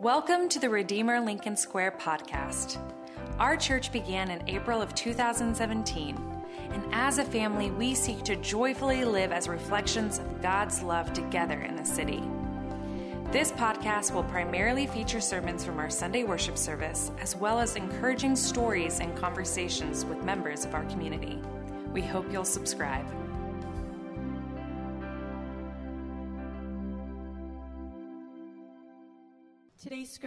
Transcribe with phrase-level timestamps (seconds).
[0.00, 2.78] Welcome to the Redeemer Lincoln Square podcast.
[3.38, 9.04] Our church began in April of 2017, and as a family, we seek to joyfully
[9.04, 12.22] live as reflections of God's love together in the city.
[13.30, 18.34] This podcast will primarily feature sermons from our Sunday worship service, as well as encouraging
[18.34, 21.40] stories and conversations with members of our community.
[21.92, 23.06] We hope you'll subscribe.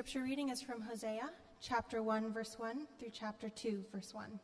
[0.08, 1.30] Scripture reading is from Hosea,
[1.60, 4.40] chapter 1, verse 1 through chapter 2, verse 1.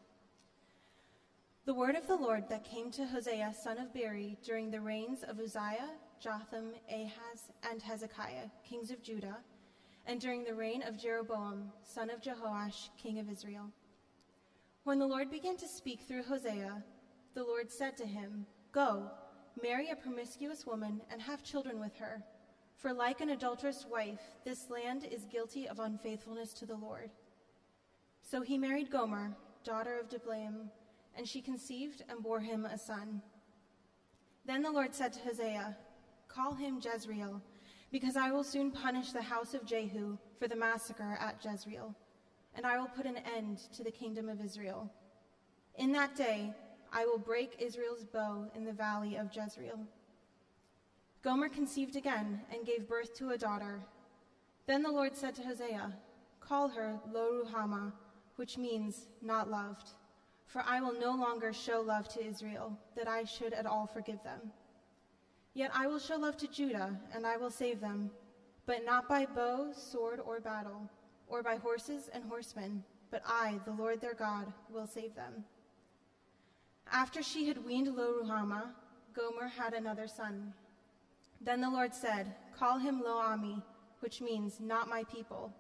[1.64, 5.24] The word of the Lord that came to Hosea, son of Beeri, during the reigns
[5.24, 9.38] of Uzziah, Jotham, Ahaz, and Hezekiah, kings of Judah,
[10.06, 13.72] and during the reign of Jeroboam, son of Jehoash, king of Israel.
[14.84, 16.84] When the Lord began to speak through Hosea,
[17.36, 19.10] the Lord said to him, Go,
[19.62, 22.22] marry a promiscuous woman and have children with her
[22.84, 27.10] for like an adulterous wife, this land is guilty of unfaithfulness to the Lord.
[28.22, 30.70] So he married Gomer, daughter of Diblaim,
[31.18, 33.22] and she conceived and bore him a son.
[34.46, 35.78] Then the Lord said to Hosea,
[36.28, 37.42] Call him Jezreel,
[37.90, 41.96] because I will soon punish the house of Jehu for the massacre at Jezreel,
[42.54, 44.92] and I will put an end to the kingdom of Israel.
[45.76, 46.54] In that day
[46.92, 49.80] I will break Israel's bow in the valley of Jezreel.
[51.24, 53.80] Gomer conceived again and gave birth to a daughter.
[54.68, 55.94] Then the Lord said to Hosea,
[56.42, 57.94] Call her Lo Ruhamah,
[58.36, 59.92] which means not loved,
[60.48, 64.22] for I will no longer show love to Israel, that I should at all forgive
[64.24, 64.52] them.
[65.54, 68.12] Yet I will show love to Judah, and I will save them,
[68.66, 70.90] but not by bow, sword, or battle,
[71.30, 75.46] or by horses and horsemen, but I, the Lord their God, will save them.
[76.92, 78.72] After she had weaned Lo Ruhamah,
[79.14, 80.54] Gomer had another son.
[81.44, 83.62] Then the Lord said, Call him Lo-ammi,
[84.00, 85.54] which means not my people,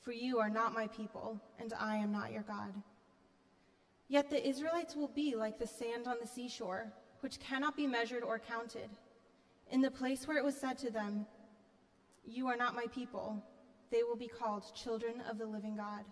[0.00, 2.72] for you are not my people, and I am not your God.
[4.08, 8.22] Yet the Israelites will be like the sand on the seashore, which cannot be measured
[8.22, 8.90] or counted.
[9.70, 11.26] In the place where it was said to them,
[12.24, 13.42] You are not my people,
[13.90, 16.04] they will be called children of the living God.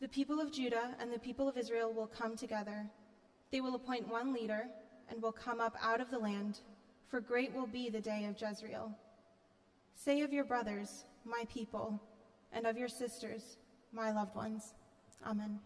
[0.00, 2.86] The people of Judah and the people of Israel will come together.
[3.50, 4.66] They will appoint one leader
[5.08, 6.60] and will come up out of the land
[7.14, 8.90] for great will be the day of Jezreel.
[9.94, 12.02] Say of your brothers, my people,
[12.52, 13.56] and of your sisters,
[13.92, 14.74] my loved ones.
[15.24, 15.60] Amen.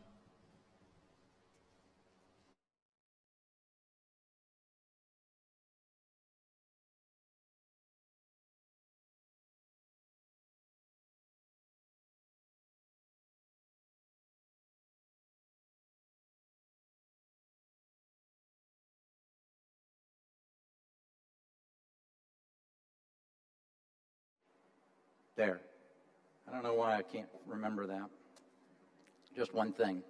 [25.38, 25.60] There.
[26.48, 28.10] I don't know why I can't remember that.
[29.36, 30.02] Just one thing.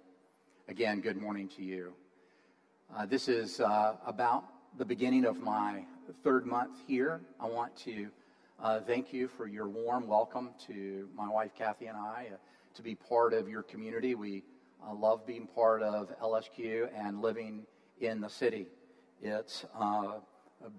[0.67, 1.93] Again, good morning to you.
[2.97, 4.45] Uh, this is uh, about
[4.79, 5.83] the beginning of my
[6.23, 7.21] third month here.
[7.39, 8.07] I want to
[8.59, 12.37] uh, thank you for your warm welcome to my wife Kathy and I uh,
[12.73, 14.15] to be part of your community.
[14.15, 14.41] We
[14.83, 17.67] uh, love being part of LSQ and living
[18.01, 18.65] in the city.
[19.21, 20.13] It's uh,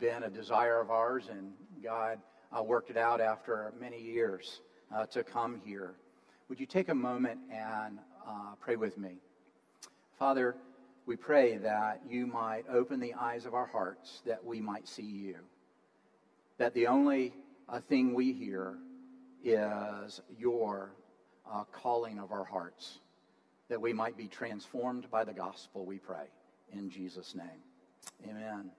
[0.01, 1.53] been a desire of ours, and
[1.85, 2.19] God
[2.57, 4.61] uh, worked it out after many years
[4.95, 5.95] uh, to come here.
[6.49, 9.19] Would you take a moment and uh, pray with me?
[10.19, 10.57] Father,
[11.07, 15.03] we pray that you might open the eyes of our hearts that we might see
[15.03, 15.37] you.
[16.59, 17.33] That the only
[17.69, 18.77] uh, thing we hear
[19.43, 20.93] is your
[21.51, 22.99] uh, calling of our hearts.
[23.69, 26.27] That we might be transformed by the gospel, we pray.
[26.73, 28.29] In Jesus' name.
[28.29, 28.71] Amen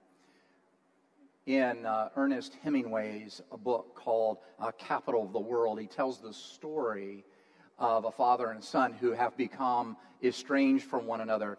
[1.46, 5.80] in uh, Ernest Hemingway's book called uh, Capital of the World.
[5.80, 7.24] He tells the story
[7.78, 11.58] of a father and son who have become estranged from one another.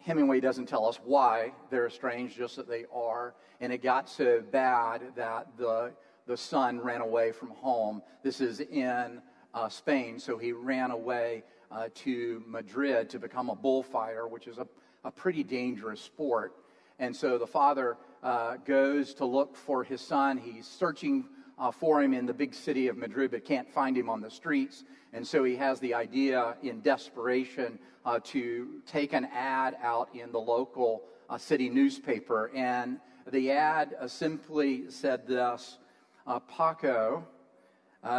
[0.00, 3.34] Hemingway doesn't tell us why they're estranged, just that they are.
[3.60, 5.92] And it got so bad that the,
[6.26, 8.02] the son ran away from home.
[8.22, 9.20] This is in
[9.52, 14.56] uh, Spain, so he ran away uh, to Madrid to become a bullfighter, which is
[14.56, 14.66] a,
[15.04, 16.54] a pretty dangerous sport.
[16.98, 20.38] And so the father uh, goes to look for his son.
[20.38, 21.24] He's searching
[21.58, 24.30] uh, for him in the big city of Madrid, but can't find him on the
[24.30, 24.84] streets.
[25.12, 30.32] And so he has the idea in desperation uh, to take an ad out in
[30.32, 32.50] the local uh, city newspaper.
[32.54, 32.98] And
[33.30, 35.78] the ad uh, simply said this
[36.26, 37.26] uh, Paco,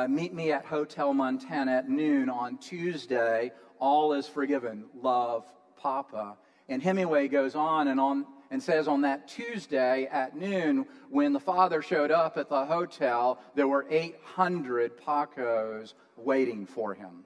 [0.08, 3.52] meet me at Hotel Montana at noon on Tuesday.
[3.80, 4.86] All is forgiven.
[5.02, 5.46] Love,
[5.78, 6.36] Papa.
[6.68, 11.40] And Hemingway goes on and on and says on that Tuesday at noon, when the
[11.40, 17.24] father showed up at the hotel, there were 800 Pacos waiting for him.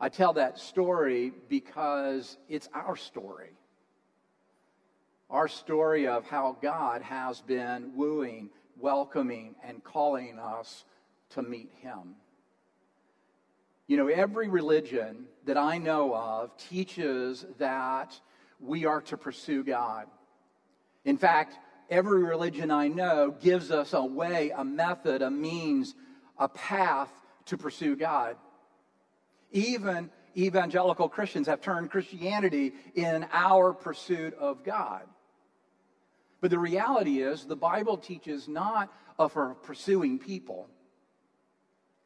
[0.00, 3.50] I tell that story because it's our story.
[5.28, 10.84] Our story of how God has been wooing, welcoming, and calling us
[11.30, 12.14] to meet Him.
[13.88, 18.18] You know, every religion that I know of teaches that
[18.60, 20.06] we are to pursue God.
[21.04, 21.58] In fact,
[21.88, 25.94] every religion I know gives us a way, a method, a means,
[26.38, 27.10] a path
[27.46, 28.36] to pursue God.
[29.52, 35.02] Even evangelical Christians have turned Christianity in our pursuit of God.
[36.40, 40.68] But the reality is, the Bible teaches not of pursuing people.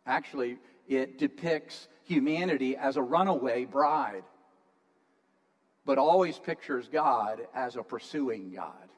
[0.06, 0.58] Actually,
[0.88, 4.24] it depicts humanity as a runaway bride,
[5.84, 8.88] but always pictures God as a pursuing God.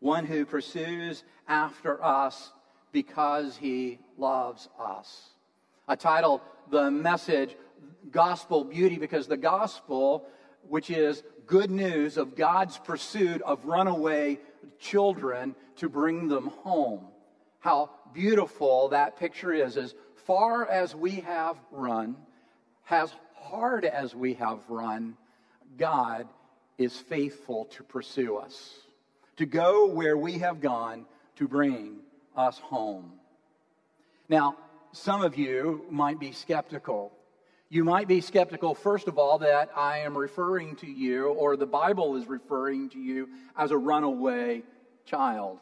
[0.00, 2.52] One who pursues after us
[2.90, 5.30] because he loves us.
[5.86, 7.56] I titled the message
[8.10, 10.26] Gospel Beauty because the gospel,
[10.68, 14.40] which is good news of God's pursuit of runaway
[14.78, 17.06] children to bring them home.
[17.60, 19.76] How beautiful that picture is.
[19.76, 19.94] As
[20.26, 22.16] far as we have run,
[22.90, 25.16] as hard as we have run,
[25.76, 26.28] God
[26.78, 28.74] is faithful to pursue us,
[29.36, 31.98] to go where we have gone to bring
[32.36, 33.12] us home.
[34.28, 34.56] Now,
[34.92, 37.12] some of you might be skeptical.
[37.68, 41.66] You might be skeptical, first of all, that I am referring to you or the
[41.66, 44.62] Bible is referring to you as a runaway
[45.06, 45.58] child.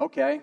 [0.00, 0.40] Okay.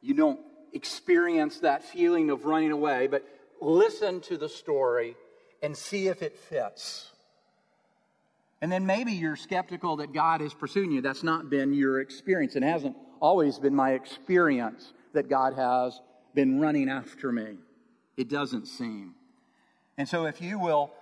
[0.00, 0.40] You don't
[0.72, 3.26] experience that feeling of running away, but
[3.60, 5.16] listen to the story
[5.62, 7.12] and see if it fits.
[8.60, 11.00] And then maybe you're skeptical that God is pursuing you.
[11.00, 12.54] That's not been your experience.
[12.54, 16.00] It hasn't always been my experience that God has
[16.34, 17.56] been running after me.
[18.16, 19.14] It doesn't seem.
[19.98, 20.92] And so, if you will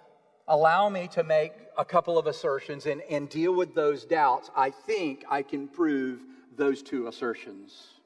[0.49, 4.71] allow me to make a couple of assertions and, and deal with those doubts, I
[4.71, 6.21] think I can prove
[6.57, 8.00] those two assertions.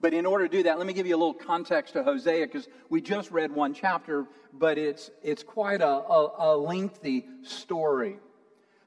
[0.00, 2.46] But in order to do that, let me give you a little context to Hosea
[2.46, 8.16] because we just read one chapter, but it's, it's quite a, a, a lengthy story.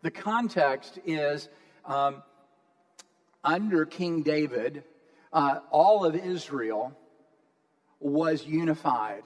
[0.02, 1.50] The context is
[1.86, 2.24] um,
[3.44, 4.84] under King David,
[5.32, 6.98] uh, all of Israel
[8.00, 9.24] was unified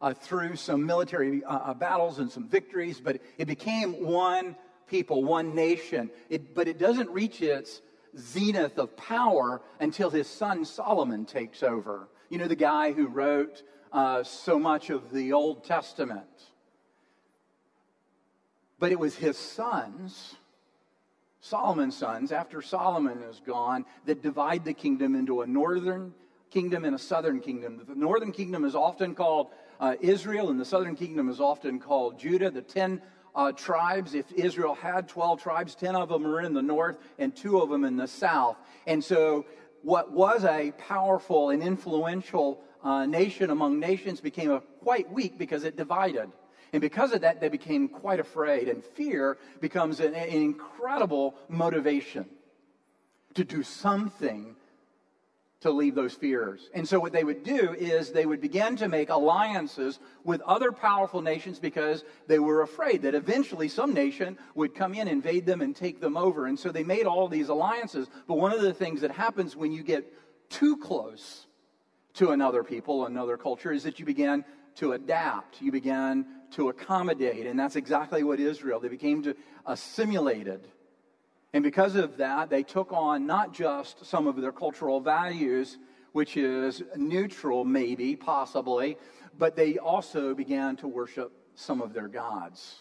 [0.00, 4.56] uh, through some military uh, uh battles and some victories, but it became one
[4.88, 6.10] people, one nation.
[6.28, 7.80] It, but it doesn't reach its
[8.18, 12.08] zenith of power until his son Solomon takes over.
[12.28, 16.26] You know, the guy who wrote uh, so much of the Old Testament.
[18.78, 20.34] But it was his sons,
[21.40, 26.12] Solomon's sons, after Solomon is gone, that divide the kingdom into a northern
[26.50, 27.82] kingdom and a southern kingdom.
[27.86, 29.48] The northern kingdom is often called
[29.80, 32.50] uh, Israel, and the southern kingdom is often called Judah.
[32.50, 33.00] The ten
[33.36, 34.14] uh, tribes.
[34.14, 37.68] If Israel had 12 tribes, 10 of them are in the north and two of
[37.68, 38.56] them in the south.
[38.86, 39.44] And so,
[39.82, 45.62] what was a powerful and influential uh, nation among nations became a, quite weak because
[45.62, 46.30] it divided.
[46.72, 48.68] And because of that, they became quite afraid.
[48.68, 52.26] And fear becomes an, an incredible motivation
[53.34, 54.56] to do something
[55.66, 56.70] to leave those fears.
[56.74, 60.72] And so, what they would do is they would begin to make alliances with other
[60.72, 65.60] powerful nations because they were afraid that eventually some nation would come in, invade them,
[65.60, 66.46] and take them over.
[66.46, 68.08] And so, they made all these alliances.
[68.26, 70.12] But one of the things that happens when you get
[70.48, 71.46] too close
[72.14, 74.44] to another people, another culture, is that you begin
[74.76, 77.46] to adapt, you begin to accommodate.
[77.46, 79.34] And that's exactly what Israel, they became to uh,
[79.66, 80.68] assimilated
[81.52, 85.78] and because of that, they took on not just some of their cultural values,
[86.12, 88.96] which is neutral, maybe, possibly,
[89.38, 92.76] but they also began to worship some of their gods.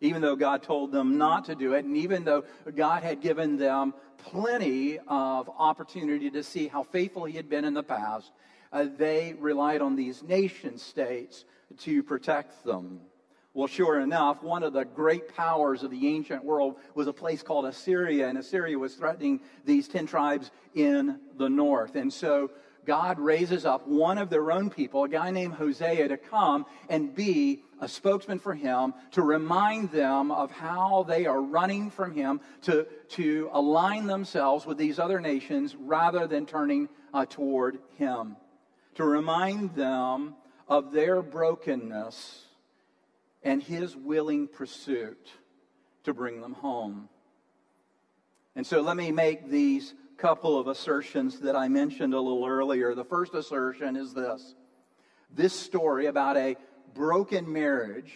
[0.00, 2.44] Even though God told them not to do it, and even though
[2.74, 7.74] God had given them plenty of opportunity to see how faithful He had been in
[7.74, 8.32] the past,
[8.72, 11.44] uh, they relied on these nation states
[11.78, 13.00] to protect them.
[13.52, 17.42] Well, sure enough, one of the great powers of the ancient world was a place
[17.42, 21.96] called Assyria, and Assyria was threatening these 10 tribes in the north.
[21.96, 22.52] And so
[22.86, 27.12] God raises up one of their own people, a guy named Hosea, to come and
[27.12, 32.40] be a spokesman for him, to remind them of how they are running from him,
[32.62, 38.36] to, to align themselves with these other nations rather than turning uh, toward him,
[38.94, 40.36] to remind them
[40.68, 42.46] of their brokenness
[43.42, 45.30] and his willing pursuit
[46.04, 47.08] to bring them home.
[48.56, 52.94] And so let me make these couple of assertions that I mentioned a little earlier.
[52.94, 54.54] The first assertion is this
[55.32, 56.56] this story about a
[56.92, 58.12] broken marriage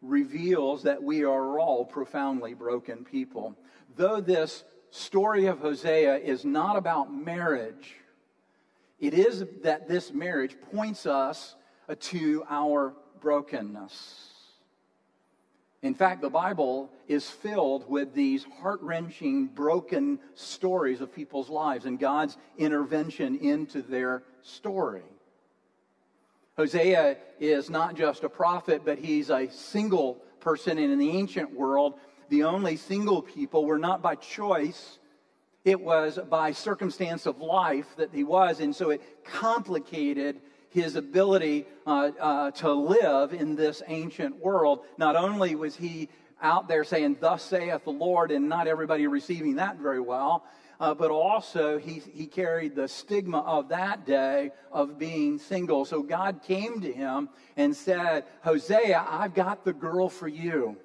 [0.00, 3.54] reveals that we are all profoundly broken people.
[3.96, 7.96] Though this story of Hosea is not about marriage,
[8.98, 11.54] it is that this marriage points us
[12.00, 14.37] to our brokenness.
[15.82, 21.84] In fact, the Bible is filled with these heart wrenching, broken stories of people's lives
[21.84, 25.02] and God's intervention into their story.
[26.56, 30.78] Hosea is not just a prophet, but he's a single person.
[30.78, 31.94] And in the ancient world,
[32.28, 34.98] the only single people were not by choice,
[35.64, 38.58] it was by circumstance of life that he was.
[38.58, 40.40] And so it complicated
[40.70, 44.80] his ability uh, uh, to live in this ancient world.
[44.96, 46.08] Not only was he
[46.40, 50.44] out there saying, Thus saith the Lord, and not everybody receiving that very well,
[50.80, 55.84] uh, but also he, he carried the stigma of that day of being single.
[55.84, 60.76] So God came to him and said, Hosea, I've got the girl for you.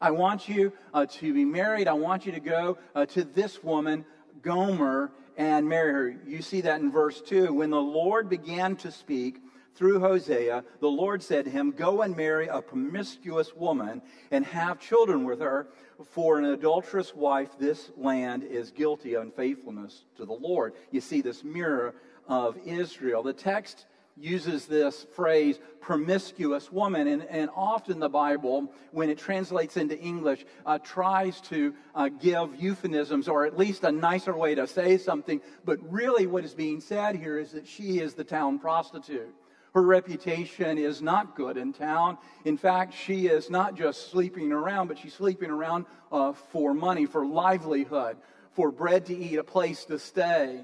[0.00, 1.88] I want you uh, to be married.
[1.88, 4.04] I want you to go uh, to this woman,
[4.42, 6.20] Gomer, and marry her.
[6.26, 7.54] You see that in verse 2.
[7.54, 9.40] When the Lord began to speak,
[9.78, 14.02] through Hosea, the Lord said to him, Go and marry a promiscuous woman
[14.32, 15.68] and have children with her,
[16.10, 20.74] for an adulterous wife, this land is guilty of unfaithfulness to the Lord.
[20.90, 21.94] You see this mirror
[22.26, 23.22] of Israel.
[23.22, 23.86] The text
[24.20, 30.44] uses this phrase, promiscuous woman, and, and often the Bible, when it translates into English,
[30.66, 35.40] uh, tries to uh, give euphemisms or at least a nicer way to say something.
[35.64, 39.34] But really, what is being said here is that she is the town prostitute.
[39.74, 42.18] Her reputation is not good in town.
[42.44, 47.06] In fact, she is not just sleeping around, but she's sleeping around uh, for money,
[47.06, 48.16] for livelihood,
[48.52, 50.62] for bread to eat, a place to stay,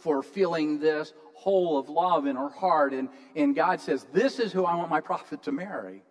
[0.00, 2.92] for feeling this hole of love in her heart.
[2.92, 6.02] And, and God says, This is who I want my prophet to marry.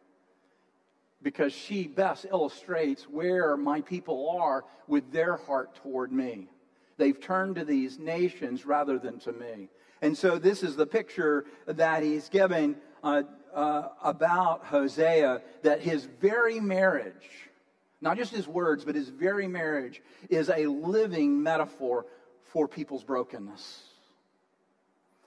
[1.22, 6.48] Because she best illustrates where my people are with their heart toward me.
[6.98, 9.70] They've turned to these nations rather than to me.
[10.02, 16.06] And so this is the picture that he's giving uh, uh, about Hosea that his
[16.06, 17.50] very marriage,
[18.02, 22.06] not just his words, but his very marriage, is a living metaphor
[22.52, 23.84] for people's brokenness.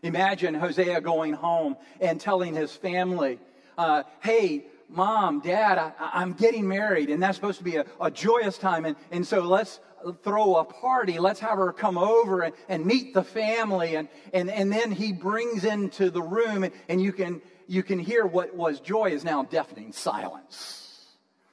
[0.02, 3.38] Imagine Hosea going home and telling his family,
[3.78, 8.10] uh, hey, mom, dad, I, am getting married, and that's supposed to be a, a
[8.10, 8.84] joyous time.
[8.84, 9.78] And, and so let's
[10.22, 11.18] throw a party.
[11.18, 13.94] Let's have her come over and, and meet the family.
[13.94, 18.00] And, and, and then he brings into the room, and, and you, can, you can
[18.00, 21.08] hear what was joy is now deafening silence.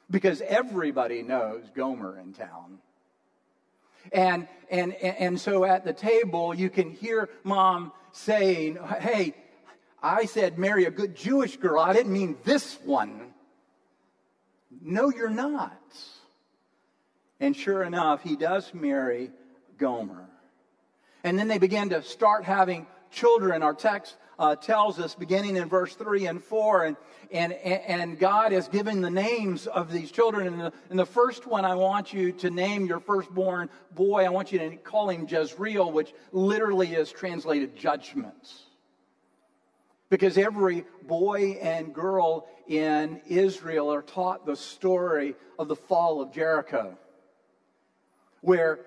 [0.10, 2.80] Because everybody knows Gomer in town.
[4.12, 9.36] And, and, and so at the table, you can hear mom saying, Hey,
[10.02, 11.80] I said marry a good Jewish girl.
[11.80, 13.34] I didn't mean this one.
[14.82, 15.82] No, you're not.
[17.40, 19.32] And sure enough, he does marry
[19.78, 20.28] Gomer.
[21.24, 23.64] And then they begin to start having children.
[23.64, 26.98] Our text uh, tells us, beginning in verse 3 and 4, and,
[27.32, 30.48] and, and God has given the names of these children.
[30.48, 34.30] And the, and the first one, I want you to name your firstborn boy, I
[34.30, 38.64] want you to call him Jezreel, which literally is translated judgments
[40.10, 46.32] Because every boy and girl in Israel are taught the story of the fall of
[46.32, 46.98] Jericho
[48.42, 48.80] where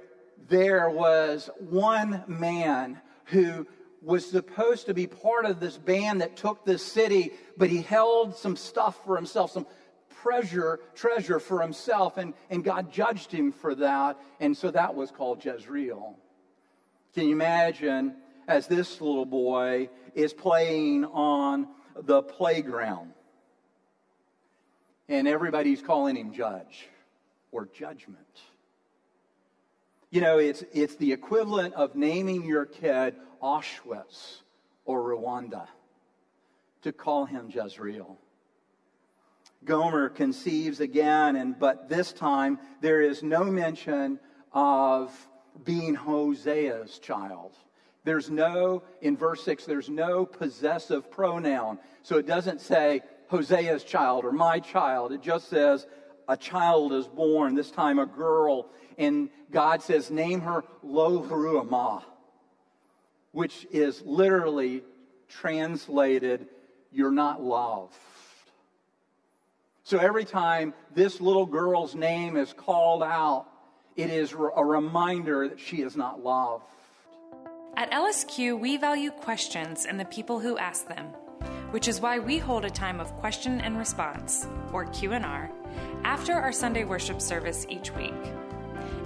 [0.49, 3.67] there was one man who
[4.03, 8.37] was supposed to be part of this band that took this city, but he held
[8.37, 9.67] some stuff for himself, some
[10.23, 15.11] treasure, treasure for himself, and, and God judged him for that, and so that was
[15.11, 16.17] called Jezreel.
[17.15, 18.17] Can you imagine
[18.49, 23.13] as this little boy is playing on the playground,
[25.09, 26.89] and everybody's calling him judge
[27.53, 28.19] or judgment?
[30.13, 34.43] You know, it's, it's the equivalent of naming your kid Auschwitz
[34.85, 35.67] or Rwanda
[36.83, 38.19] to call him Jezreel.
[39.65, 44.21] Gomer conceives again, and but this time there is no mention
[44.53, 45.11] of
[45.65, 47.57] being Hosea's child.
[48.05, 51.79] There's no, in verse 6, there's no possessive pronoun.
[52.03, 53.01] So it doesn't say
[53.31, 55.13] Hosea's child or my child.
[55.13, 55.87] It just says
[56.29, 62.03] a child is born, this time a girl, and God says, Name her Lo Ruhamah,
[63.33, 64.83] which is literally
[65.29, 66.49] translated,
[66.91, 67.95] You're not loved.
[69.85, 73.47] So every time this little girl's name is called out,
[73.97, 76.65] it is a reminder that she is not loved.
[77.77, 81.09] At LSQ, we value questions and the people who ask them,
[81.73, 85.51] which is why we hold a time of question and response, or Q&R,
[86.05, 88.15] after our Sunday worship service each week.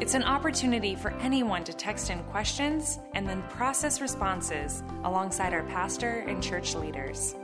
[0.01, 5.63] It's an opportunity for anyone to text in questions and then process responses alongside our
[5.63, 7.35] pastor and church leaders.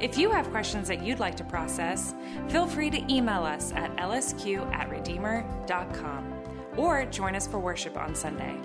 [0.00, 2.14] If you have questions that you'd like to process,
[2.48, 6.34] feel free to email us at lsq at redeemer.com
[6.76, 8.56] or join us for worship on Sunday.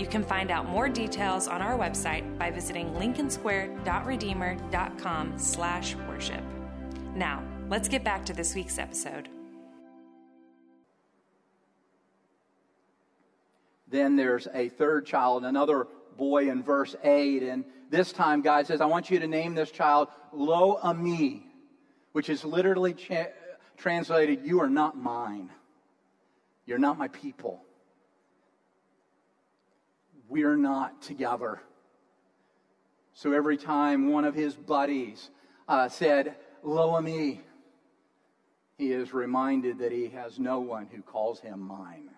[0.00, 6.42] You can find out more details on our website by visiting lincolnsquare.redeemer.com slash worship.
[7.14, 9.28] Now, let's get back to this week's episode.
[13.88, 17.42] Then there's a third child, another boy in verse 8.
[17.42, 21.46] And this time, God says, I want you to name this child Lo Ami,
[22.12, 23.26] which is literally cha-
[23.76, 25.50] translated, You are not mine.
[26.64, 27.62] You're not my people.
[30.30, 31.60] We're not together.
[33.14, 35.28] So every time one of his buddies
[35.68, 37.40] uh, said, Lo Ami,
[38.78, 42.10] he is reminded that he has no one who calls him mine.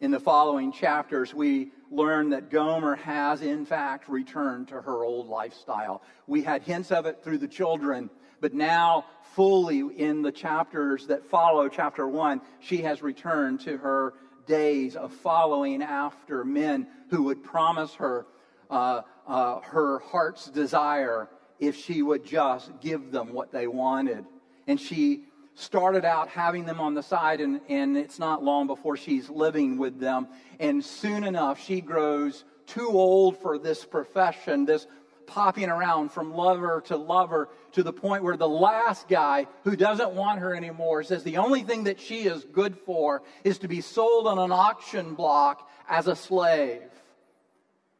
[0.00, 5.26] In the following chapters, we learn that Gomer has, in fact, returned to her old
[5.26, 6.02] lifestyle.
[6.26, 8.08] We had hints of it through the children,
[8.40, 14.14] but now, fully in the chapters that follow chapter one, she has returned to her
[14.48, 18.26] days of following after men who would promise her
[18.70, 21.28] uh, uh, her heart's desire
[21.60, 24.24] if she would just give them what they wanted.
[24.66, 25.24] And she
[25.54, 29.76] started out having them on the side, and, and it's not long before she's living
[29.76, 30.28] with them.
[30.60, 34.86] And soon enough, she grows too old for this profession, this
[35.28, 40.12] popping around from lover to lover to the point where the last guy who doesn't
[40.12, 43.80] want her anymore says the only thing that she is good for is to be
[43.80, 46.82] sold on an auction block as a slave.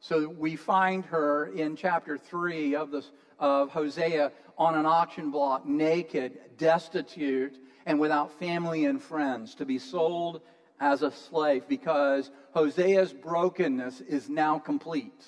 [0.00, 5.66] So we find her in chapter 3 of, this, of Hosea on an auction block,
[5.66, 10.40] naked, destitute, and without family and friends, to be sold
[10.80, 15.26] as a slave because Hosea's brokenness is now complete.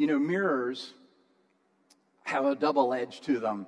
[0.00, 0.94] You know, mirrors
[2.22, 3.66] have a double edge to them.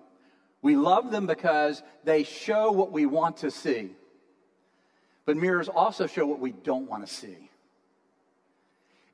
[0.63, 3.91] We love them because they show what we want to see.
[5.27, 7.51] But mirrors also show what we don't want to see.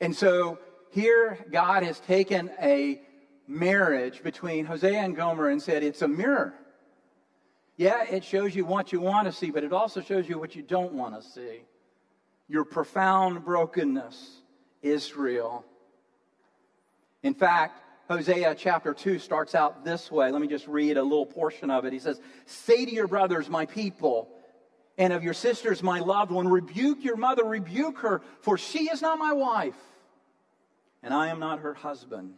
[0.00, 0.60] And so
[0.92, 3.00] here, God has taken a
[3.48, 6.54] marriage between Hosea and Gomer and said it's a mirror.
[7.76, 10.54] Yeah, it shows you what you want to see, but it also shows you what
[10.54, 11.62] you don't want to see.
[12.46, 14.36] Your profound brokenness,
[14.82, 15.64] Israel.
[17.28, 20.32] In fact, Hosea chapter 2 starts out this way.
[20.32, 21.92] Let me just read a little portion of it.
[21.92, 24.30] He says, Say to your brothers, my people,
[24.96, 29.02] and of your sisters, my loved one, rebuke your mother, rebuke her, for she is
[29.02, 29.76] not my wife
[31.02, 32.34] and I am not her husband.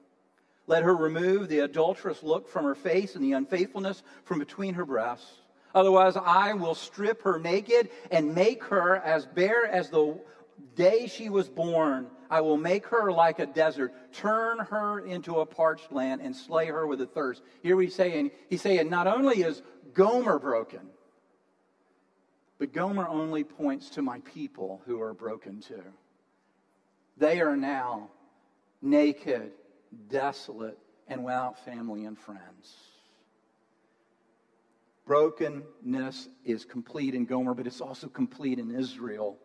[0.66, 4.85] Let her remove the adulterous look from her face and the unfaithfulness from between her
[4.85, 5.40] breasts.
[5.74, 10.18] Otherwise, I will strip her naked and make her as bare as the
[10.74, 12.09] day she was born.
[12.31, 16.66] I will make her like a desert, turn her into a parched land, and slay
[16.66, 17.43] her with a thirst.
[17.62, 19.62] Here he's saying, he's saying, not only is
[19.93, 20.88] Gomer broken,
[22.59, 25.83] but Gomer only points to my people who are broken too.
[27.16, 28.11] They are now
[28.81, 29.51] naked,
[30.09, 32.77] desolate, and without family and friends.
[35.05, 39.37] Brokenness is complete in Gomer, but it's also complete in Israel.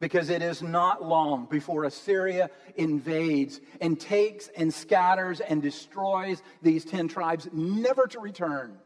[0.00, 6.84] Because it is not long before Assyria invades and takes and scatters and destroys these
[6.84, 8.78] 10 tribes, never to return.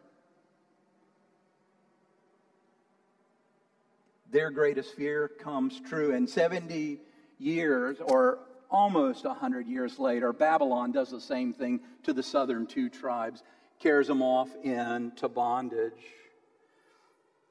[4.31, 6.15] Their greatest fear comes true.
[6.15, 6.99] And 70
[7.39, 8.39] years, or
[8.71, 13.43] almost 100 years later, Babylon does the same thing to the southern two tribes,
[13.79, 15.93] carries them off into bondage.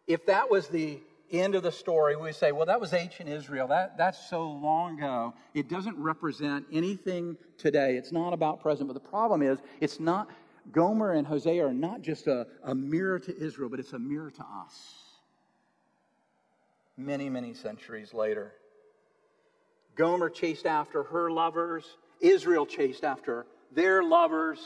[0.07, 0.99] If that was the
[1.31, 3.67] end of the story, we say, well, that was ancient Israel.
[3.67, 5.33] That, that's so long ago.
[5.53, 7.95] It doesn't represent anything today.
[7.95, 8.87] It's not about present.
[8.87, 10.29] But the problem is, it's not,
[10.71, 14.31] Gomer and Hosea are not just a, a mirror to Israel, but it's a mirror
[14.31, 14.95] to us.
[16.97, 18.53] Many, many centuries later.
[19.95, 21.85] Gomer chased after her lovers,
[22.19, 24.59] Israel chased after their lovers.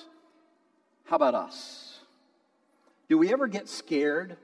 [1.05, 1.99] How about us?
[3.09, 4.37] Do we ever get scared?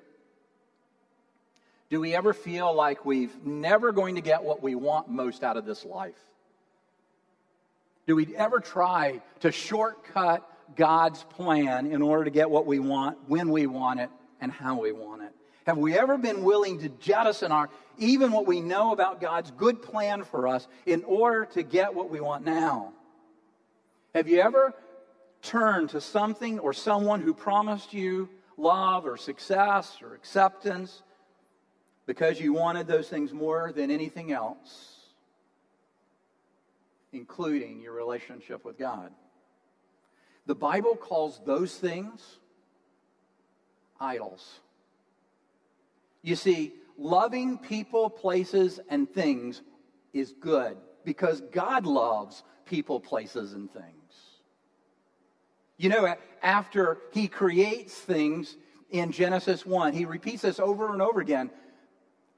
[1.91, 5.58] Do we ever feel like we've never going to get what we want most out
[5.58, 6.17] of this life?
[8.08, 13.17] Do we ever try to shortcut God's plan in order to get what we want,
[13.27, 15.34] when we want it, and how we want it?
[15.67, 19.82] Have we ever been willing to jettison our, even what we know about God's good
[19.82, 22.93] plan for us in order to get what we want now?
[24.15, 24.73] Have you ever
[25.41, 31.04] turned to something or someone who promised you love or success or acceptance
[32.06, 34.98] because you wanted those things more than anything else,
[37.14, 39.12] including your relationship with God?
[40.46, 42.40] The Bible calls those things
[44.00, 44.60] idols.
[46.24, 49.62] You see, loving people, places, and things
[50.14, 53.86] is good because God loves people, places, and things.
[55.78, 58.58] You know, after he creates things
[58.92, 61.50] in Genesis 1, he repeats this over and over again.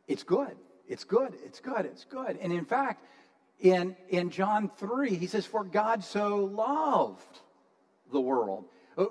[0.08, 0.56] It's good.
[0.88, 1.36] It's good.
[1.46, 1.86] It's good.
[1.86, 2.38] It's good.
[2.42, 3.06] And in fact,
[3.60, 7.40] in, in John 3, he says, For God so loved
[8.12, 8.66] the world.
[8.98, 9.06] Uh,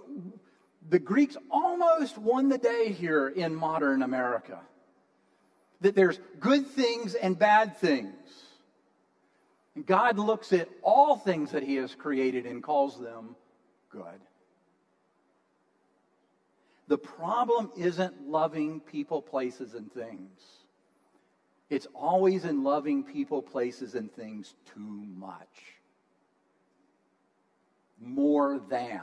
[0.88, 4.60] the Greeks almost won the day here in modern America.
[5.80, 8.14] That there's good things and bad things.
[9.74, 13.36] And God looks at all things that He has created and calls them
[13.88, 14.20] good.
[16.88, 20.40] The problem isn't loving people, places, and things.
[21.72, 25.48] It's always in loving people, places, and things too much.
[27.98, 29.00] More than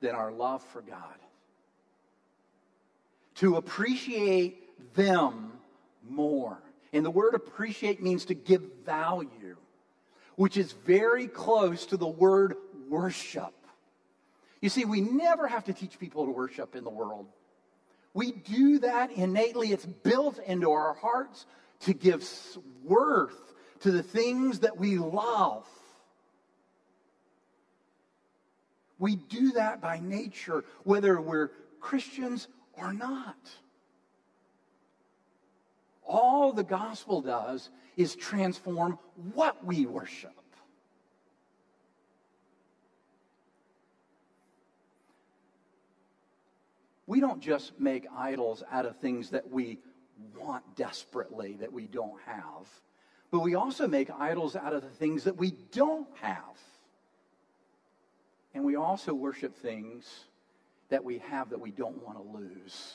[0.00, 1.16] than our love for God.
[3.36, 5.52] To appreciate them
[6.06, 6.60] more.
[6.92, 9.56] And the word appreciate means to give value,
[10.36, 12.56] which is very close to the word
[12.90, 13.54] worship.
[14.60, 17.26] You see, we never have to teach people to worship in the world.
[18.12, 19.72] We do that innately.
[19.72, 21.46] It's built into our hearts
[21.80, 22.28] to give
[22.84, 25.66] worth to the things that we love.
[28.98, 33.38] We do that by nature, whether we're Christians or not.
[36.06, 38.98] All the gospel does is transform
[39.32, 40.39] what we worship.
[47.10, 49.80] We don't just make idols out of things that we
[50.38, 52.68] want desperately that we don't have,
[53.32, 56.56] but we also make idols out of the things that we don't have.
[58.54, 60.06] And we also worship things
[60.90, 62.92] that we have that we don't want to lose.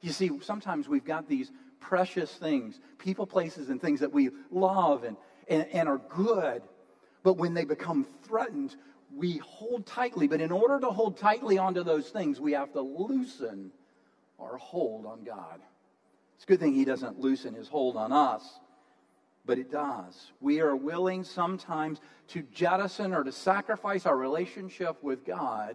[0.00, 5.04] You see, sometimes we've got these precious things, people, places, and things that we love
[5.04, 6.62] and, and, and are good.
[7.22, 8.76] But when they become threatened,
[9.14, 10.28] we hold tightly.
[10.28, 13.70] But in order to hold tightly onto those things, we have to loosen
[14.38, 15.60] our hold on God.
[16.36, 18.60] It's a good thing He doesn't loosen His hold on us
[19.48, 20.30] but it does.
[20.42, 25.74] We are willing sometimes to jettison or to sacrifice our relationship with God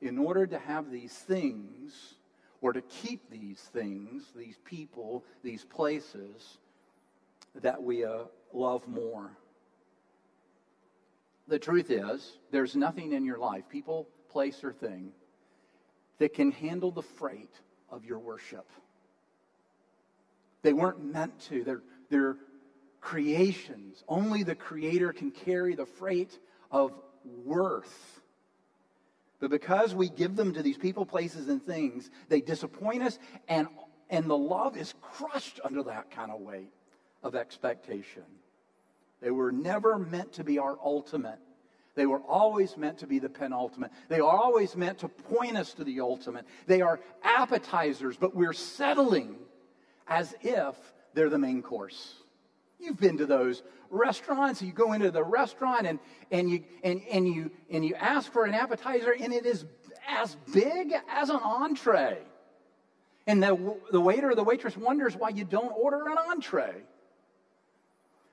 [0.00, 2.14] in order to have these things
[2.60, 6.58] or to keep these things, these people, these places
[7.56, 8.18] that we uh,
[8.52, 9.32] love more.
[11.48, 15.12] The truth is, there's nothing in your life, people, place, or thing,
[16.18, 17.54] that can handle the freight
[17.90, 18.68] of your worship.
[20.62, 21.64] They weren't meant to.
[21.64, 22.36] They're, they're
[23.00, 24.04] creations.
[24.08, 26.38] Only the Creator can carry the freight
[26.70, 26.92] of
[27.44, 28.20] worth.
[29.40, 33.68] But because we give them to these people, places, and things, they disappoint us, and,
[34.10, 36.72] and the love is crushed under that kind of weight
[37.22, 38.24] of expectation.
[39.20, 41.38] They were never meant to be our ultimate.
[41.94, 43.90] They were always meant to be the penultimate.
[44.08, 46.46] They are always meant to point us to the ultimate.
[46.66, 49.34] They are appetizers, but we're settling
[50.06, 50.76] as if
[51.14, 52.14] they're the main course.
[52.78, 54.62] You've been to those restaurants.
[54.62, 55.98] You go into the restaurant and,
[56.30, 59.64] and, you, and, and, you, and you ask for an appetizer, and it is
[60.08, 62.18] as big as an entree.
[63.26, 66.76] And the, the waiter or the waitress wonders why you don't order an entree.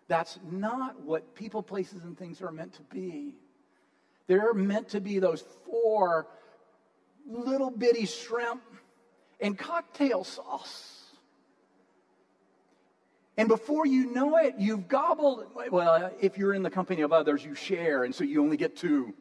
[0.07, 3.35] That's not what people, places, and things are meant to be.
[4.27, 6.27] They're meant to be those four
[7.27, 8.61] little bitty shrimp
[9.39, 11.01] and cocktail sauce.
[13.37, 15.45] And before you know it, you've gobbled.
[15.69, 18.77] Well, if you're in the company of others, you share, and so you only get
[18.77, 19.13] two.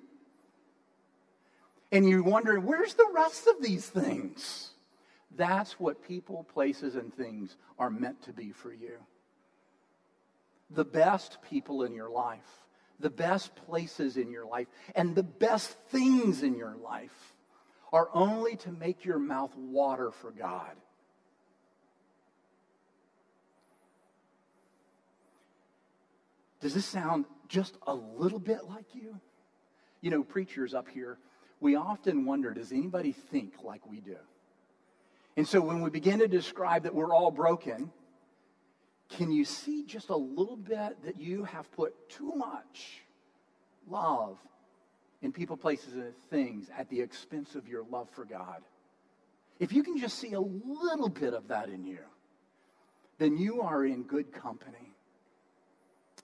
[1.91, 4.71] And you wonder, where's the rest of these things?
[5.37, 8.99] That's what people, places, and things are meant to be for you.
[10.71, 12.65] The best people in your life,
[12.99, 17.35] the best places in your life, and the best things in your life
[17.93, 20.73] are only to make your mouth water for God.
[26.61, 29.21] Does this sound just a little bit like you?
[30.01, 31.19] You know, preachers up here,
[31.61, 34.17] we often wonder does anybody think like we do?
[35.37, 37.91] And so when we begin to describe that we're all broken,
[39.17, 43.03] can you see just a little bit that you have put too much
[43.89, 44.39] love
[45.23, 48.63] in people, places, and things at the expense of your love for God?
[49.61, 52.01] If you can just see a little bit of that in you,
[53.19, 54.93] then you are in good company.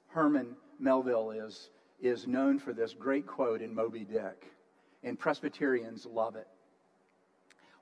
[0.09, 4.47] Herman Melville is, is known for this great quote in Moby Dick,
[5.05, 6.49] and Presbyterians love it,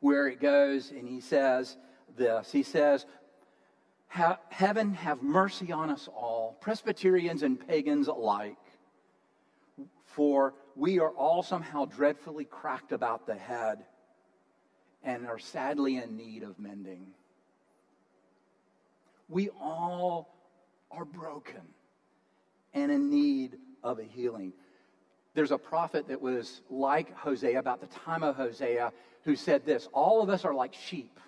[0.01, 1.79] where it goes, and he says
[2.17, 3.07] this He says,
[4.09, 8.57] Heaven have mercy on us all, Presbyterians and pagans alike,
[10.07, 13.85] for we are all somehow dreadfully cracked about the head
[15.03, 17.09] and are sadly in need of mending.
[19.29, 20.35] We all
[20.91, 21.61] are broken
[22.73, 24.53] and in need of a healing.
[25.35, 28.93] There's a prophet that was like Hosea about the time of Hosea
[29.25, 31.21] who said this All of us are like sheep.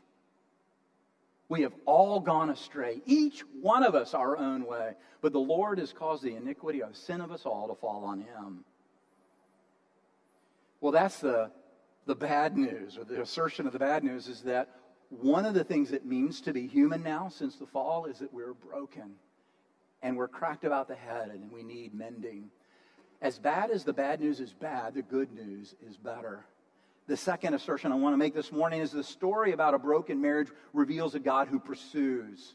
[1.50, 4.92] We have all gone astray, each one of us our own way.
[5.20, 8.20] But the Lord has caused the iniquity of sin of us all to fall on
[8.20, 8.64] him.
[10.80, 11.50] Well, that's the,
[12.06, 14.68] the bad news, or the assertion of the bad news is that
[15.08, 18.32] one of the things it means to be human now since the fall is that
[18.32, 19.16] we're broken
[20.02, 22.48] and we're cracked about the head and we need mending.
[23.20, 26.46] As bad as the bad news is bad, the good news is better.
[27.10, 30.20] The second assertion I want to make this morning is the story about a broken
[30.20, 32.54] marriage reveals a God who pursues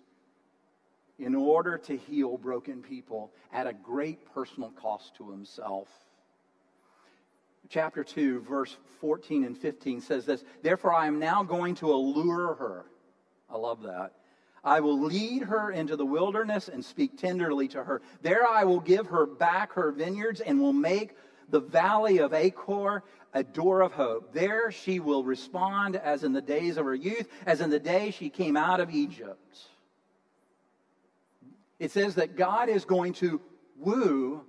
[1.20, 5.90] in order to heal broken people at a great personal cost to himself.
[7.68, 12.54] Chapter 2, verse 14 and 15 says this Therefore, I am now going to allure
[12.54, 12.86] her.
[13.50, 14.14] I love that
[14.66, 18.02] I will lead her into the wilderness and speak tenderly to her.
[18.24, 21.16] There I will give her back her vineyards and will make
[21.50, 23.04] the valley of Achor
[23.36, 24.34] a door of hope.
[24.34, 28.12] There she will respond as in the days of her youth, as in the day
[28.12, 29.60] she came out of Egypt.
[31.78, 33.42] It says that God is going to
[33.78, 34.46] woo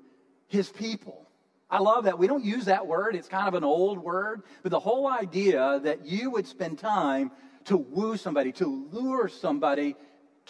[0.47, 1.29] his people.
[1.69, 2.17] I love that.
[2.17, 5.81] We don't use that word, it's kind of an old word, but the whole idea
[5.83, 7.33] that you would spend time
[7.65, 9.97] to woo somebody, to lure somebody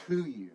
[0.09, 0.51] to you.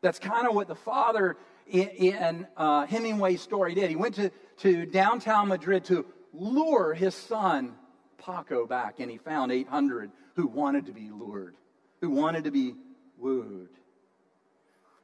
[0.00, 1.36] That's kind of what the father
[1.70, 3.90] in, uh, Hemingway's story did.
[3.90, 7.74] He went to, to downtown Madrid to lure his son
[8.18, 11.56] Paco back, and he found 800 who wanted to be lured,
[12.00, 12.74] who wanted to be
[13.18, 13.68] wooed.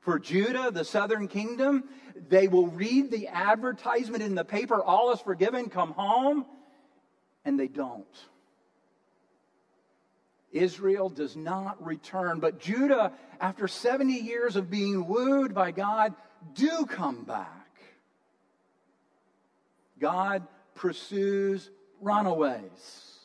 [0.01, 1.85] For Judah, the southern kingdom,
[2.29, 6.47] they will read the advertisement in the paper, all is forgiven, come home,
[7.45, 8.07] and they don't.
[10.53, 12.41] Israel does not return.
[12.41, 16.15] But Judah, after 70 years of being wooed by God,
[16.55, 17.81] do come back.
[19.99, 23.19] God pursues runaways.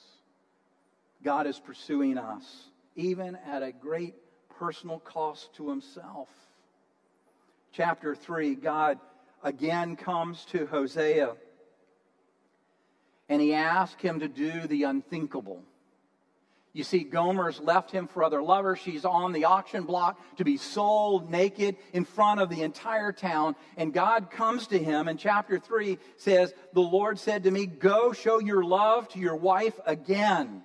[1.24, 4.16] God is pursuing us, even at a great
[4.58, 6.30] personal cost to himself.
[7.74, 9.00] Chapter 3, God
[9.44, 11.36] again comes to Hosea
[13.32, 15.64] and he asks him to do the unthinkable.
[16.74, 18.80] You see, Gomer's left him for other lovers.
[18.80, 23.56] She's on the auction block to be sold naked in front of the entire town.
[23.76, 28.14] And God comes to him in chapter 3 says, The Lord said to me, Go
[28.14, 30.64] show your love to your wife again.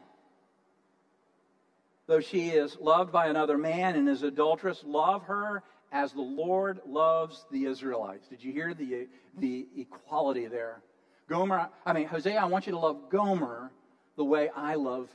[2.07, 6.81] Though she is loved by another man and is adulteress, love her as the Lord
[6.87, 8.29] loves the Israelites.
[8.29, 10.83] Did you hear the, the equality there?
[11.29, 13.73] Gomer, I mean, Hosea, I want you to love Gomer
[14.17, 15.09] the way I love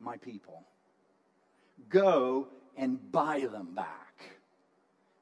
[0.00, 0.64] my people.
[1.88, 4.22] Go and buy them back.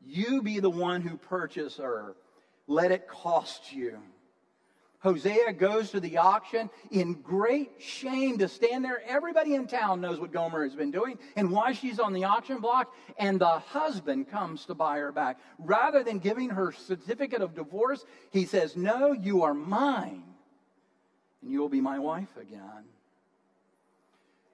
[0.04, 2.14] You be the one who purchase her.
[2.66, 3.98] Let it cost you.
[5.00, 9.02] Hosea goes to the auction in great shame to stand there.
[9.06, 12.58] Everybody in town knows what Gomer has been doing and why she's on the auction
[12.58, 12.92] block.
[13.18, 15.38] And the husband comes to buy her back.
[15.58, 20.24] Rather than giving her certificate of divorce, he says, No, you are mine,
[21.40, 22.84] and you will be my wife again.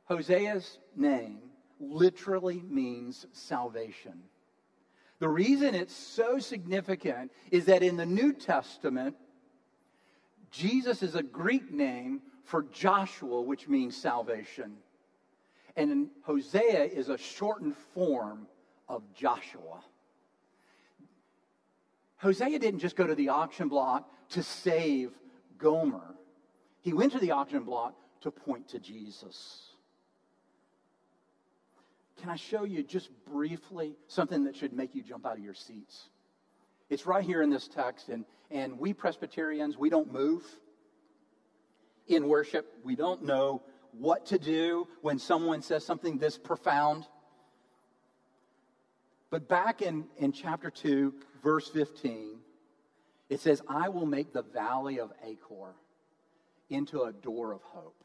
[0.09, 1.39] Hosea's name
[1.81, 4.23] literally means salvation.
[5.19, 9.17] The reason it's so significant is that in the New Testament,
[10.51, 14.75] Jesus is a Greek name for Joshua, which means salvation.
[15.77, 18.47] And Hosea is a shortened form
[18.89, 19.83] of Joshua.
[22.17, 25.13] Hosea didn't just go to the auction block to save
[25.59, 26.17] Gomer,
[26.81, 29.72] he went to the auction block to point to Jesus.
[32.23, 35.55] Can I show you just briefly something that should make you jump out of your
[35.55, 36.09] seats?
[36.89, 38.11] It's right here in this text.
[38.11, 40.45] And, and we Presbyterians, we don't move
[42.07, 42.73] in worship.
[42.85, 47.09] We don't know what to do when someone says something this profound.
[49.31, 52.39] But back in, in chapter 2, verse 15,
[53.31, 55.75] it says, I will make the valley of Achor
[56.71, 58.05] into a door of hope.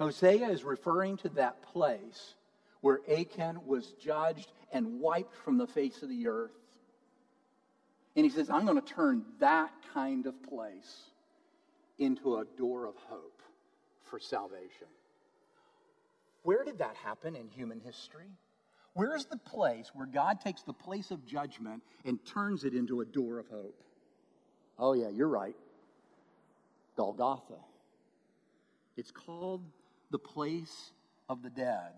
[0.00, 2.34] Hosea is referring to that place
[2.80, 6.56] where Achan was judged and wiped from the face of the earth.
[8.16, 11.02] And he says, I'm going to turn that kind of place
[11.98, 13.42] into a door of hope
[14.04, 14.88] for salvation.
[16.44, 18.30] Where did that happen in human history?
[18.94, 23.04] Where's the place where God takes the place of judgment and turns it into a
[23.04, 23.82] door of hope?
[24.78, 25.56] Oh, yeah, you're right.
[26.96, 27.58] Golgotha.
[28.96, 29.62] It's called
[30.10, 30.92] the place
[31.28, 31.92] of the dead,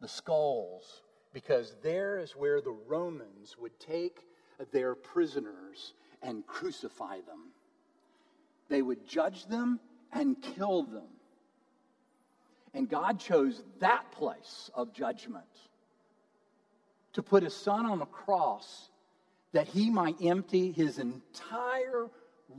[0.00, 1.02] the skulls,
[1.32, 4.26] because there is where the Romans would take
[4.72, 7.50] their prisoners and crucify them.
[8.68, 9.80] They would judge them
[10.12, 11.08] and kill them.
[12.72, 15.44] And God chose that place of judgment
[17.12, 18.88] to put his son on the cross
[19.52, 22.08] that he might empty his entire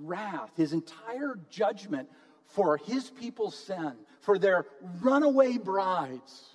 [0.01, 2.09] wrath, his entire judgment
[2.45, 3.93] for his people's sin,
[4.25, 4.65] for their
[5.01, 6.49] runaway brides,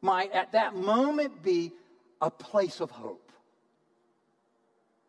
[0.00, 1.72] might at that moment be
[2.20, 3.32] a place of hope.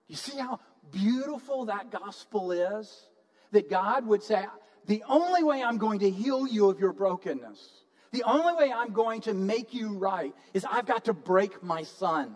[0.08, 0.60] You see how
[0.92, 3.08] beautiful that gospel is?
[3.52, 4.46] That God would say,
[4.88, 8.92] The only way I'm going to heal you of your brokenness, the only way I'm
[8.92, 12.36] going to make you right is I've got to break my son.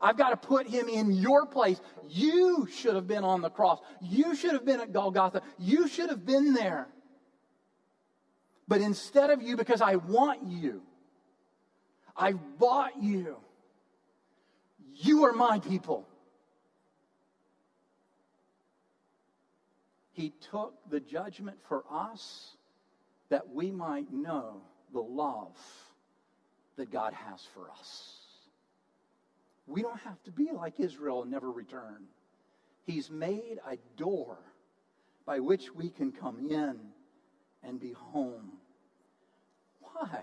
[0.00, 1.80] I've got to put him in your place.
[2.08, 3.80] You should have been on the cross.
[4.00, 5.42] You should have been at Golgotha.
[5.58, 6.86] You should have been there.
[8.68, 10.82] But instead of you, because I want you,
[12.14, 13.38] I've bought you.
[14.94, 16.06] You are my people.
[20.12, 22.56] He took the judgment for us
[23.30, 25.56] that we might know the love
[26.76, 28.16] that God has for us.
[29.66, 32.04] We don't have to be like Israel and never return.
[32.84, 34.38] He's made a door
[35.24, 36.78] by which we can come in
[37.62, 38.57] and be home.
[39.98, 40.20] Why?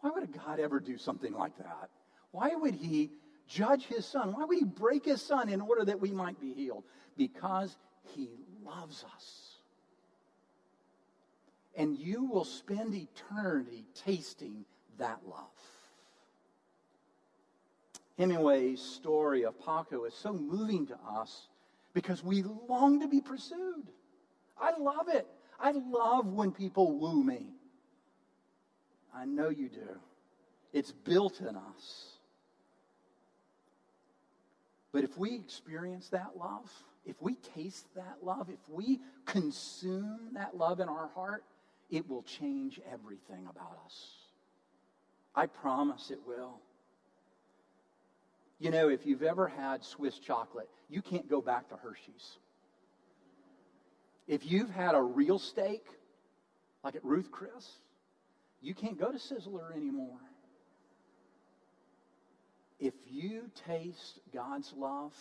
[0.00, 1.90] Why would a God ever do something like that?
[2.32, 3.10] Why would he
[3.48, 4.32] judge his son?
[4.32, 6.84] Why would he break his son in order that we might be healed?
[7.16, 7.76] Because
[8.14, 8.28] he
[8.64, 9.52] loves us.
[11.76, 14.64] And you will spend eternity tasting
[14.98, 15.44] that love.
[18.18, 21.48] Hemingway's story of Paco is so moving to us
[21.92, 23.86] because we long to be pursued.
[24.58, 25.26] I love it.
[25.60, 27.55] I love when people woo me.
[29.16, 30.00] I know you do.
[30.72, 32.12] It's built in us.
[34.92, 36.70] But if we experience that love,
[37.04, 41.44] if we taste that love, if we consume that love in our heart,
[41.90, 44.14] it will change everything about us.
[45.34, 46.60] I promise it will.
[48.58, 52.38] You know, if you've ever had Swiss chocolate, you can't go back to Hershey's.
[54.26, 55.84] If you've had a real steak,
[56.82, 57.70] like at Ruth Chris,
[58.66, 60.18] you can't go to Sizzler anymore.
[62.80, 65.14] If you taste God's love,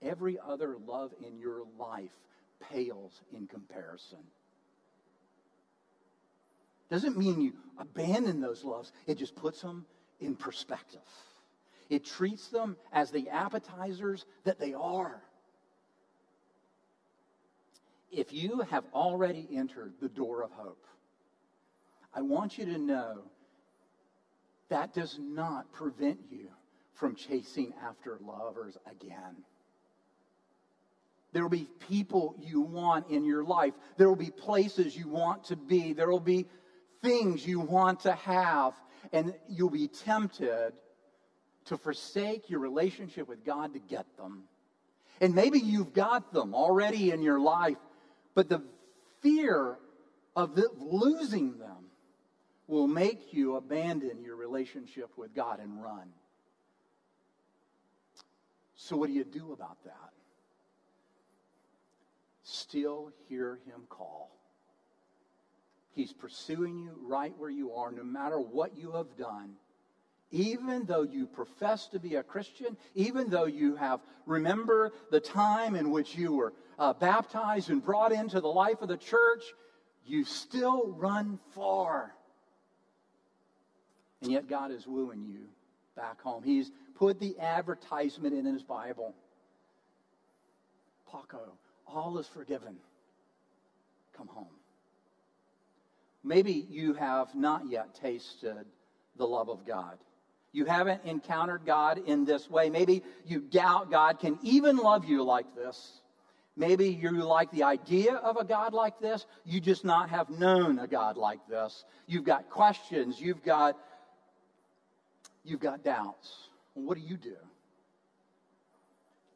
[0.00, 2.12] every other love in your life
[2.70, 4.20] pales in comparison.
[6.88, 9.84] Doesn't mean you abandon those loves, it just puts them
[10.20, 11.00] in perspective.
[11.90, 15.20] It treats them as the appetizers that they are.
[18.12, 20.86] If you have already entered the door of hope,
[22.14, 23.22] I want you to know
[24.68, 26.48] that does not prevent you
[26.94, 29.36] from chasing after lovers again.
[31.32, 33.74] There will be people you want in your life.
[33.96, 35.92] There will be places you want to be.
[35.92, 36.46] There will be
[37.02, 38.74] things you want to have.
[39.12, 40.72] And you'll be tempted
[41.66, 44.44] to forsake your relationship with God to get them.
[45.20, 47.78] And maybe you've got them already in your life,
[48.34, 48.62] but the
[49.20, 49.76] fear
[50.36, 51.83] of the, losing them
[52.66, 56.08] will make you abandon your relationship with God and run.
[58.76, 60.10] So, what do you do about that?
[62.42, 64.30] Still hear him call.
[65.92, 69.54] He's pursuing you right where you are, no matter what you have done
[70.34, 75.76] even though you profess to be a Christian, even though you have remember the time
[75.76, 79.44] in which you were uh, baptized and brought into the life of the church,
[80.04, 82.12] you still run far.
[84.24, 85.40] And yet God is wooing you
[85.94, 86.42] back home.
[86.42, 89.14] He's put the advertisement in his Bible.
[91.12, 91.52] Paco,
[91.86, 92.76] all is forgiven.
[94.16, 94.46] Come home.
[96.24, 98.64] Maybe you have not yet tasted
[99.16, 99.98] the love of God.
[100.52, 102.70] You haven't encountered God in this way.
[102.70, 106.00] Maybe you doubt God can even love you like this.
[106.56, 109.26] Maybe you like the idea of a God like this.
[109.44, 111.84] You just not have known a God like this.
[112.06, 113.20] You've got questions.
[113.20, 113.76] You've got,
[115.44, 116.48] you've got doubts.
[116.74, 117.36] Well, what do you do?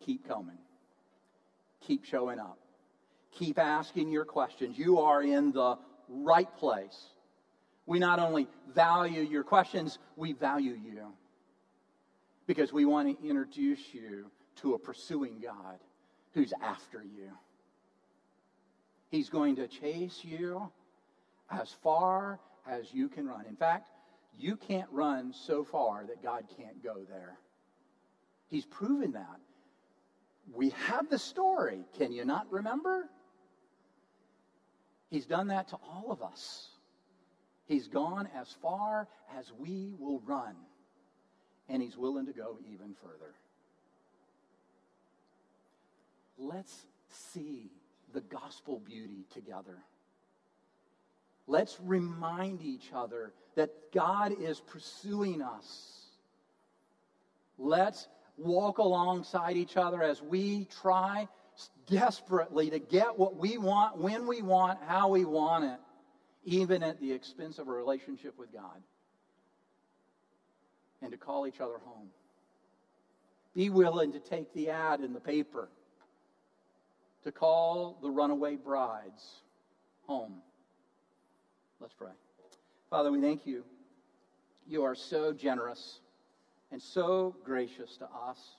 [0.05, 0.59] Keep coming.
[1.81, 2.59] Keep showing up.
[3.33, 4.77] Keep asking your questions.
[4.77, 5.77] You are in the
[6.09, 6.99] right place.
[7.87, 11.13] We not only value your questions, we value you.
[12.47, 15.79] Because we want to introduce you to a pursuing God
[16.33, 17.31] who's after you.
[19.11, 20.71] He's going to chase you
[21.51, 23.45] as far as you can run.
[23.49, 23.89] In fact,
[24.39, 27.39] you can't run so far that God can't go there.
[28.49, 29.41] He's proven that.
[30.53, 31.85] We have the story.
[31.99, 33.11] Can you not remember?
[35.11, 36.69] He's done that to all of us.
[37.67, 40.57] He's gone as far as we will run,
[41.69, 43.35] and He's willing to go even further.
[46.39, 47.71] Let's see
[48.15, 49.79] the gospel beauty together.
[51.49, 56.03] Let's remind each other that God is pursuing us.
[57.57, 61.27] Let's walk alongside each other as we try
[61.87, 65.81] desperately to get what we want, when we want, how we want it,
[66.45, 68.83] even at the expense of a relationship with God.
[71.01, 72.09] And to call each other home.
[73.55, 75.71] Be willing to take the ad in the paper
[77.25, 79.43] to call the runaway brides
[80.07, 80.43] home.
[81.81, 82.11] Let's pray.
[82.91, 83.65] Father, we thank you.
[84.67, 86.01] You are so generous
[86.73, 88.57] and so gracious to us.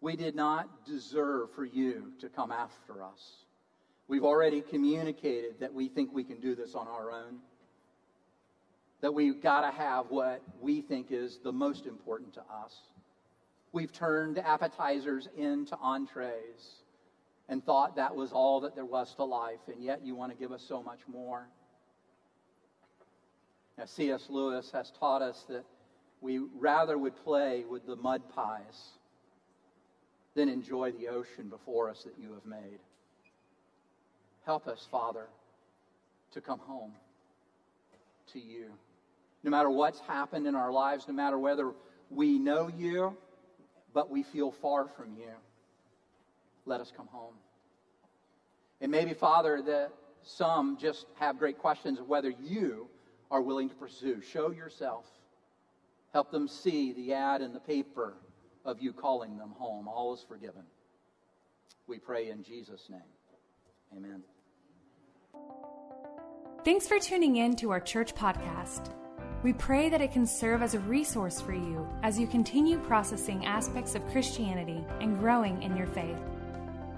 [0.00, 3.44] We did not deserve for you to come after us.
[4.06, 7.38] We've already communicated that we think we can do this on our own.
[9.00, 12.76] That we've got to have what we think is the most important to us.
[13.72, 16.82] We've turned appetizers into entrees
[17.48, 20.38] and thought that was all that there was to life, and yet you want to
[20.38, 21.48] give us so much more.
[23.78, 24.26] Now, C.S.
[24.28, 25.64] Lewis has taught us that
[26.20, 28.88] we rather would play with the mud pies
[30.34, 32.80] than enjoy the ocean before us that you have made.
[34.44, 35.28] Help us, Father,
[36.32, 36.92] to come home
[38.32, 38.66] to you.
[39.44, 41.72] No matter what's happened in our lives, no matter whether
[42.10, 43.16] we know you,
[43.94, 45.30] but we feel far from you
[46.68, 47.34] let us come home.
[48.80, 49.90] And maybe, Father, that
[50.22, 52.88] some just have great questions of whether you
[53.30, 54.20] are willing to pursue.
[54.20, 55.04] Show yourself.
[56.12, 58.14] Help them see the ad in the paper
[58.64, 59.88] of you calling them home.
[59.88, 60.62] All is forgiven.
[61.86, 63.00] We pray in Jesus' name.
[63.96, 64.22] Amen.
[66.64, 68.92] Thanks for tuning in to our church podcast.
[69.42, 73.46] We pray that it can serve as a resource for you as you continue processing
[73.46, 76.18] aspects of Christianity and growing in your faith.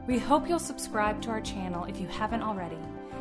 [0.07, 2.79] We hope you'll subscribe to our channel if you haven't already,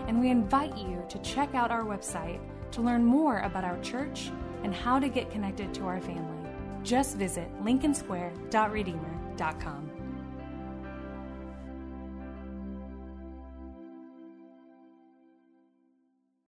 [0.07, 2.39] and we invite you to check out our website
[2.71, 4.31] to learn more about our church
[4.63, 6.37] and how to get connected to our family.
[6.83, 9.98] Just visit lincolnsquare.redeemer.com.